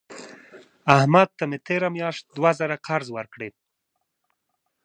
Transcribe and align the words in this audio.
احمد 0.97 1.29
ته 1.37 1.43
مې 1.49 1.57
تېره 1.67 1.89
میاشت 1.95 2.23
دوه 2.35 2.51
زره 2.59 2.75
قرض 2.87 3.07
ورکړې. 3.17 3.49